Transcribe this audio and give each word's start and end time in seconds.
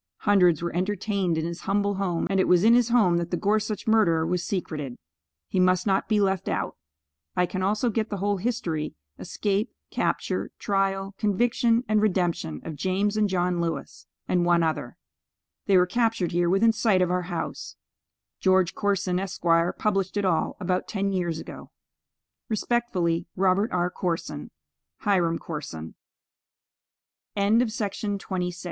Hundreds 0.21 0.63
were 0.63 0.75
entertained 0.75 1.37
in 1.37 1.45
his 1.45 1.61
humble 1.61 1.93
home, 1.93 2.25
and 2.31 2.39
it 2.39 2.47
was 2.47 2.63
in 2.63 2.73
his 2.73 2.89
home 2.89 3.17
that 3.17 3.29
the 3.29 3.37
Gorsuch 3.37 3.85
murderer 3.85 4.25
was 4.25 4.43
secreted. 4.43 4.97
He 5.47 5.59
must 5.59 5.85
not 5.85 6.09
be 6.09 6.19
left 6.19 6.49
out. 6.49 6.75
I 7.35 7.45
can 7.45 7.61
also 7.61 7.91
get 7.91 8.09
the 8.09 8.17
whole 8.17 8.37
history, 8.37 8.95
escape, 9.19 9.69
capture, 9.91 10.49
trial, 10.57 11.13
conviction 11.19 11.83
and 11.87 12.01
redemption 12.01 12.61
of 12.65 12.75
James 12.77 13.15
and 13.15 13.29
John 13.29 13.61
Lewis, 13.61 14.07
and 14.27 14.43
one 14.43 14.63
other. 14.63 14.97
They 15.67 15.77
were 15.77 15.85
captured 15.85 16.31
here 16.31 16.49
within 16.49 16.73
sight 16.73 17.03
of 17.03 17.11
our 17.11 17.29
house. 17.29 17.75
George 18.39 18.73
Corson, 18.73 19.19
Esq., 19.19 19.43
published 19.77 20.17
it 20.17 20.25
all, 20.25 20.57
about 20.59 20.87
ten 20.87 21.11
years 21.11 21.37
ago. 21.37 21.69
Respectfully, 22.49 23.27
ROBERT 23.35 23.71
R. 23.71 23.91
CORSON. 23.91 24.49
HIRAM 25.01 25.37
CORSON. 25.37 25.93
CHARLES 27.37 27.57
D. 27.59 27.65
CLEVELAND. 27.67 28.19
Mr. 28.19 28.57